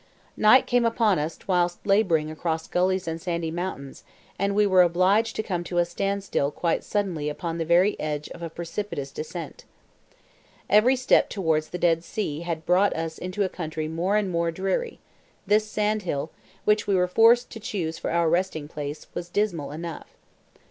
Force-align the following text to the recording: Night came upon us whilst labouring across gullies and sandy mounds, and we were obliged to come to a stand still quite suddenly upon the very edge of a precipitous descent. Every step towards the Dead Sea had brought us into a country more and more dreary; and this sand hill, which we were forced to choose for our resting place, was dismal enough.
Night 0.35 0.65
came 0.65 0.83
upon 0.83 1.19
us 1.19 1.37
whilst 1.45 1.85
labouring 1.85 2.31
across 2.31 2.67
gullies 2.67 3.07
and 3.07 3.21
sandy 3.21 3.51
mounds, 3.51 4.03
and 4.39 4.55
we 4.55 4.65
were 4.65 4.81
obliged 4.81 5.35
to 5.35 5.43
come 5.43 5.63
to 5.65 5.77
a 5.77 5.85
stand 5.85 6.23
still 6.23 6.49
quite 6.49 6.83
suddenly 6.83 7.29
upon 7.29 7.59
the 7.59 7.65
very 7.65 7.95
edge 7.99 8.27
of 8.29 8.41
a 8.41 8.49
precipitous 8.49 9.11
descent. 9.11 9.63
Every 10.71 10.95
step 10.95 11.29
towards 11.29 11.69
the 11.69 11.77
Dead 11.77 12.03
Sea 12.03 12.39
had 12.39 12.65
brought 12.65 12.95
us 12.95 13.19
into 13.19 13.43
a 13.43 13.47
country 13.47 13.87
more 13.87 14.17
and 14.17 14.31
more 14.31 14.49
dreary; 14.49 14.93
and 14.97 15.51
this 15.51 15.69
sand 15.69 16.01
hill, 16.01 16.31
which 16.65 16.87
we 16.87 16.95
were 16.95 17.07
forced 17.07 17.51
to 17.51 17.59
choose 17.59 17.99
for 17.99 18.09
our 18.09 18.27
resting 18.27 18.67
place, 18.67 19.05
was 19.13 19.29
dismal 19.29 19.71
enough. 19.71 20.07